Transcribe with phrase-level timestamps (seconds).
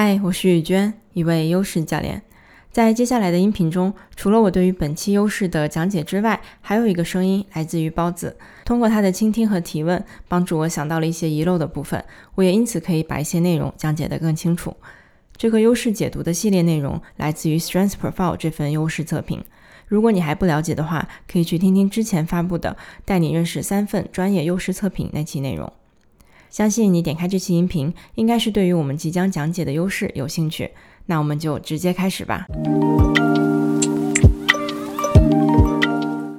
[0.00, 2.22] 嗨，我是雨娟，一位优势教练。
[2.70, 8.36] 在接下来的音频中，除了我对于本期优势的讲解之外，还有一个声音来自于包子。
[8.64, 12.04] 通过他的倾听和提问，帮助我想到了一些遗漏的部分，
[12.36, 14.76] 我也因此可以把一些内容讲解得更清楚。
[15.36, 19.44] 这个优势解读的系列内容来自于 Strength Profile 这份优势测评。
[19.88, 22.70] 如果你还不了解的话，可以去听听之前发布的
[23.04, 25.72] 《带你认识三份专业优势测评》那期内容。
[26.58, 30.72] 相信你点开这期音频，应该是对于我们即将讲解的优势有兴趣。
[31.06, 32.46] 那我们就直接开始吧。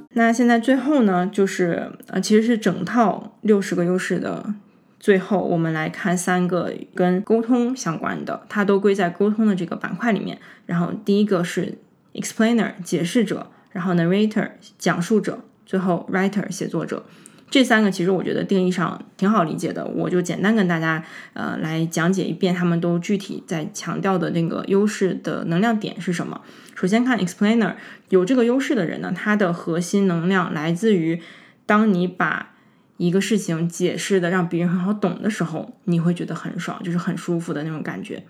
[0.09, 4.53] 那现在最后呢，就是呃，其实是整套六十个优势的
[4.99, 10.38] 最后，我们来看三个跟沟通相关的，它都归在沟通的这个板块里面。
[10.65, 11.77] 然后第一个是
[12.11, 17.05] explainer 解释者，然后 narrator 讲述者，最后 writer 写作者。
[17.49, 21.03] 这三个其实我觉得定义上挺好理解的，我就简单跟大家
[21.34, 26.41] 呃来讲解一遍，他们都具体在强调的那个优势的能量点是什么。
[26.75, 27.73] 首先看 explainer，
[28.09, 31.22] 有这个优势的人呢，他的核心能量来自于，
[31.66, 32.56] 当你把
[32.97, 38.23] 一个事情解释的让别人很好懂的时候，你会觉得很爽，就是很舒服的那种感觉。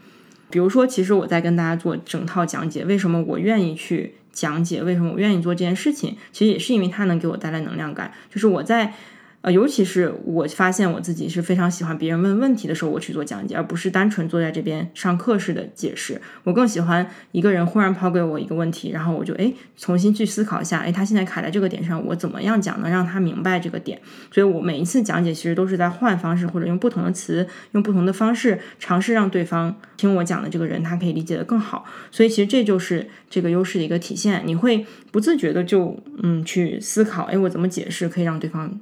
[0.50, 8.94] 比如说，其实我在跟大家做整套讲解，为什么我愿意去讲解，为什么我愿意做这件事情，其实也是因为它能给我带来能量感，就是我在。
[9.42, 16.22] 呃，尤其是我发现我自己是非常喜欢别人问问题的时候，我去做讲解，而不是单纯坐在这边上课式的解释。
[16.44, 24.02] 我更喜欢一个人忽然抛给我一个问题，然后我就哎重新去思考一下，哎，他现在卡在这个点上，我怎么样讲能让他明白这个点？
[24.30, 31.86] 所以我每一次讲解其实都是在换方式，或者用不同的词，用不同的方式尝试让对方听我讲的这个人他可以理解的更好。
[32.12, 38.78] 所以其实这就是这个优势的一个体现，你会不自觉的就嗯去思考，哎，我怎么解释可以让对方。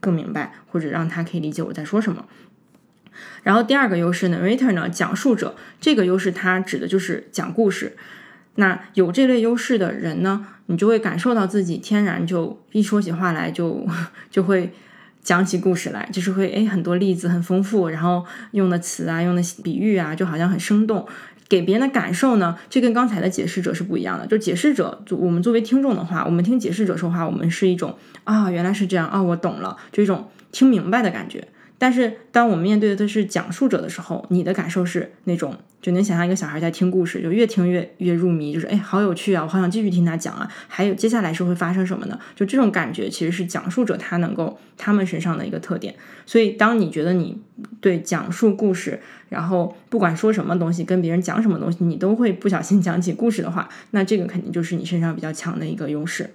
[0.00, 2.24] 更明白，或者让他可以理解我在说什么。
[3.42, 7.96] 然后第二个优势，narrator 呢，讲述者，这个优势它指的就是讲故事。
[8.56, 13.86] 那有这类优势的人呢，你就会感受到自己天然就一说起话来就
[14.30, 14.72] 就会
[15.22, 21.06] 讲起故事来，就是会诶很多例子很丰富，然后用的词啊，用的比喻啊，就好像很生动。
[21.50, 24.26] 给别人的感受呢，这跟刚才的解释者是不一样的。
[24.26, 31.48] 就解释者，就我们作为听众的话，我们听解释者说话，我们是一种啊，原来是这样啊，我懂了，就一种听明白的感觉。
[31.80, 40.46] 但是，当我们面对的是讲述者的时候，你的感受是那种，就能想象一个小孩在听故事，就越听越越入迷，就是哎，好有趣啊，我好想继续听他讲啊。
[40.68, 42.20] 还有接下来是会发生什么呢？
[42.36, 45.94] 就这种感觉，其实是讲述者他能够他们身上的一个特点。
[46.26, 47.40] 所以，当你觉得你
[47.80, 56.28] 对讲述故事，然后不管说什么东西，跟别人讲什么东西，你都会不小心讲起故事的话，那这个肯定就是你身上比较强的一个优势。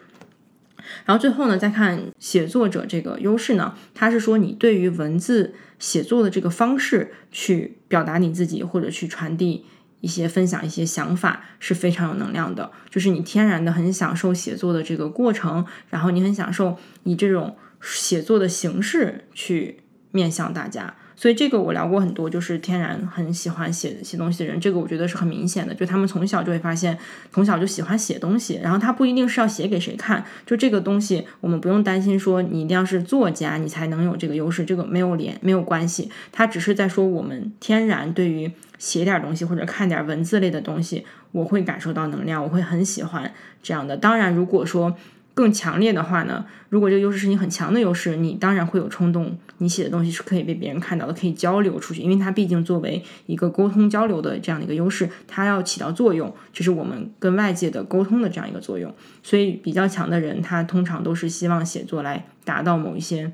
[1.06, 9.66] 然后最后呢，再看写作者这个优势呢，他是说你对于文字写作的这个方式去表达你自己，或者去传递
[10.02, 12.72] 一些分享一些想法是非常有能量的。
[12.90, 19.80] 就是你天然的很享受写作的这个过程，然后你很享受以这种写作的形式去
[20.12, 20.96] 面向大家。
[21.16, 26.98] 所以这个我聊过很多，就是天然很喜欢写写东西的人，这个我觉得是很明显的，就他们从小就会发现，
[27.32, 43.32] 从小就喜欢写东西，然后他不一定是要写给谁看，就这个东西我们不用担心说你一定要是作家你才能有这个优势，这个没有连没有关系，他只是在说我们天然对于写点东西或者看点文字类的东西，我会感受到能量，我会很喜欢
[43.64, 43.96] 这样的。
[43.96, 44.98] 当然如果说。
[45.36, 58.96] 更强烈的话呢，如果这个优势是你很强的优势，你当然会有冲动，你写的东西是可以被别人看到的，可以交流出去，因为它毕竟作为一个沟通交流的这样的一个优势，它要起到作用，就是我们跟外界的沟通的这样一个作用。
[59.22, 63.34] 所以比较强的人，他通常都是希望写作来达到某一些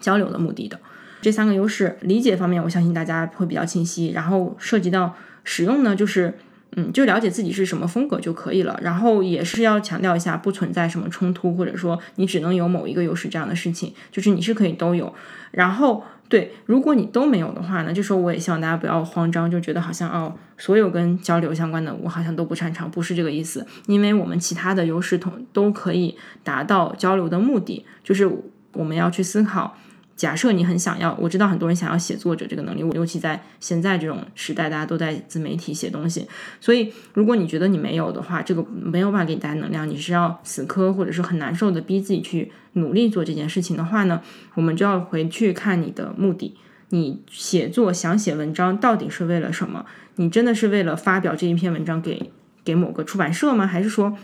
[0.00, 0.80] 交流的目的的。
[1.22, 4.08] 这三个优势理解方面，我相信大家会比较清晰。
[4.08, 6.36] 然后涉及到使用呢，就是。
[6.76, 8.78] 嗯，就了解自己是什么风格就可以了。
[8.82, 15.12] 然后也是要强调一下，不存在什么冲突，或者说你只能有某一个优势这样的事情，就是你是可以都有。
[15.50, 23.66] 然后对，如果你都没有的话呢，就说我也希望大家不要慌张，就觉得好像哦，所有跟交流相关的我好像都不擅长，不是这个意思。
[23.86, 28.30] 因为我们其他的优势同都可以达到交流的目的，就是
[28.74, 29.76] 我们要去思考。
[30.18, 36.26] 假设你很想要，我知道很多人想要写作者这个能力，我尤其在现在这种时代，大家都在自媒体写东西。
[36.60, 44.20] 所以，如果你觉得你没有的话，这个没有办法给你带来能量，你是要死磕或者是很难受的逼自己去努力做这件事情的话呢，
[44.54, 46.56] 我们就要回去看你的目的。
[46.88, 49.86] 你写作想写文章到底是为了什么？
[50.16, 52.32] 你真的是为了发表这一篇文章给
[52.64, 53.64] 给某个出版社吗？
[53.64, 54.18] 还是说？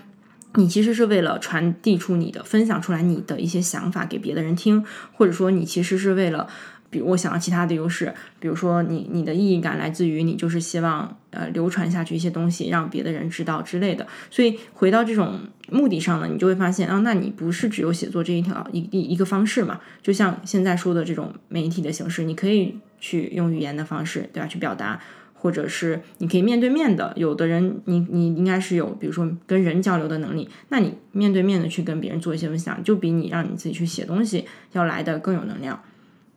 [0.54, 6.48] 你其实是为了传递出你的、分享出来你的一些想法给别的人听，或者说你其实是为了
[6.90, 14.06] 比如我想到其他的优势，比如说你你的意义感来自于你就是希望呃流传下去一些东西，让别的人知道之类的。
[14.30, 15.40] 所以回到这种
[15.70, 19.80] 目的上呢，你就会发现啊，那你不是只有写作这一条一一一个方式嘛？
[20.02, 24.46] 就像现在说的这种媒体的形式，你可以去用语言的方式，对吧？
[24.46, 25.00] 去表达，
[25.44, 27.12] 或者是你可以面对面的。
[27.16, 35.78] 有的人你你应该是有，比如说跟人交流的能力，那你面对面的去跟别人做一些分享，就比你让你自己去写东西要来的更有能量。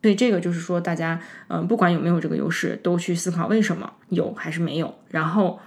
[0.02, 1.18] 所以这个就是说，大家
[1.48, 4.94] 嗯，不管有没有这个优势，都去思考为什么有还是没有。
[5.08, 5.58] 然后，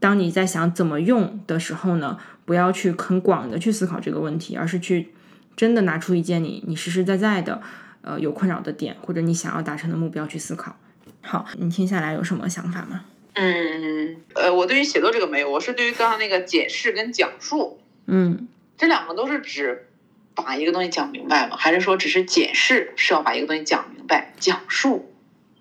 [0.00, 5.10] 当你在想怎么用的时候呢，不要去很广的去思考这个问题，而是去
[5.54, 7.62] 真的拿出一件你你实实在在的
[8.00, 10.76] 呃有困扰的点，或者你想要达成的目标去思考。
[11.22, 13.04] 好，你听下来有什么想法吗？
[13.34, 19.86] 嗯，呃，我对于写作这个没有，我是对于刚刚那个解释跟讲述，嗯，这两个都是指。
[20.34, 21.56] 把一个东西讲明白吗？
[21.58, 24.32] 还是说只是解释是要把一个东西讲明白？
[24.40, 25.12] 讲述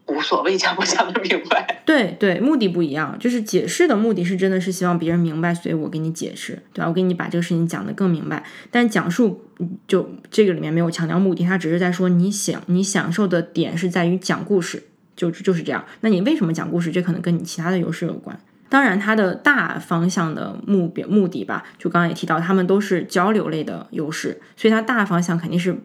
[0.05, 1.81] 无所谓讲不讲得明白。
[1.85, 3.19] 对对，目的不一样。
[3.19, 6.87] 就是解释的目的是真的是希望别人明白，所以我给你解释，对吧？
[6.87, 8.45] 我给你把这个事情讲得更明白。
[8.71, 9.43] 但讲述
[9.89, 14.83] 就这个里面没有强调目的，他只是在说你想你享受的点是在于讲故事，
[15.29, 15.83] 就就是这样。
[16.00, 16.89] 那你为什么讲故事？
[16.89, 18.39] 这可能跟你其他的优势有关。
[18.69, 25.75] 当然，它的大方向的目标目的吧，就刚刚也提到，他们都是交流类的优势，所以它大方向肯定是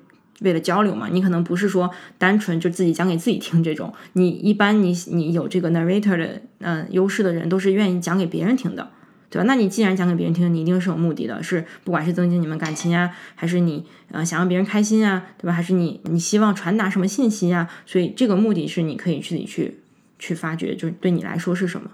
[0.40, 1.08] 为了交流嘛。
[1.10, 8.88] 你可能不是说单纯就自己讲给自己听这种，你一般你你有这个 narrator 的嗯优势的人，都是愿意讲给别人听的，
[9.30, 9.44] 对吧？
[9.46, 15.52] 那你既然讲给别人听，你一定是有目的的，是不管是增进你们感情啊，还是你呃想让别人开心啊，对吧？
[15.52, 17.68] 还是你你希望传达什么信息啊？
[17.86, 19.80] 所以这个目的是你可以自己去
[20.18, 21.90] 去发掘，就是对你来说是什么。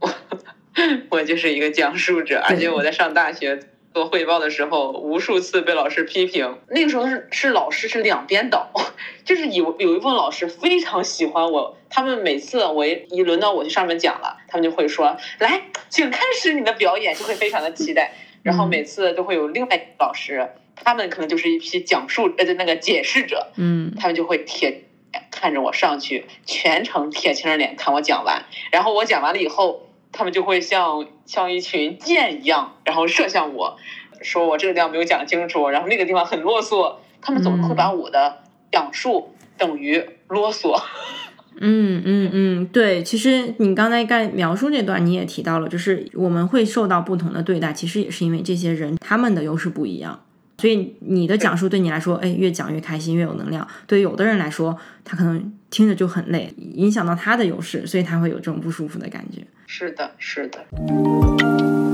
[1.10, 3.60] 我就是一个讲述者，而且我在上大学
[3.92, 6.58] 做汇报的时候，无数次被老师批评。
[6.68, 8.70] 那个时候是是老师是两边倒，
[9.24, 18.12] 就是有有一部分老师非常喜欢我，他们每次我一轮到我去上面讲了，他们就会说：“来，请开始你的表演。”就会非常的期待。
[18.42, 24.84] 然后每次都会有另外老师，他们可能就是一批讲述呃那个解释者，嗯，他们就会铁
[25.32, 28.44] 看着我上去，全程铁青着脸看我讲完。
[28.70, 29.89] 然后我讲完了以后。
[30.12, 33.76] 他们就会像像一群箭一样，然后射向我，
[34.22, 36.96] 说我这个地方没有讲清楚，然后那个地方很啰嗦。
[37.22, 38.38] 他们总会把我的
[38.72, 40.74] 讲述等于啰嗦。
[41.62, 50.22] 嗯嗯嗯，对，其实你刚才在描述这段，你也提到了，就是我们会受到不同的对待，其实也是因为这些人他们的优势不一样。
[50.60, 53.66] 所以你的讲述对你来说，哎，越讲越开心，越有能量。
[53.86, 59.40] 对有的人来说，他可能听着就很累，影响到他的优势，所以他会有这种不舒服的感觉。
[59.66, 61.89] 是的，是的。